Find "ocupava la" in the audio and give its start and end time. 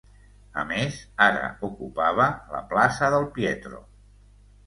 1.67-2.61